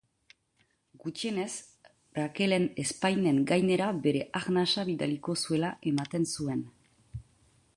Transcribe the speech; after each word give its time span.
Gutxienez, 1.01 1.49
Rakelen 2.19 2.65
ezpainen 2.85 3.41
gainera 3.51 3.91
bere 4.07 4.25
arnasa 4.41 4.87
bidaliko 4.89 5.37
zuela 5.43 5.71
ematen 5.93 6.27
zuen. 6.39 6.65